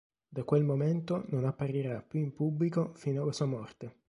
[0.35, 3.97] Da quel momento non apparirà più in pubblico fino alla sua morte.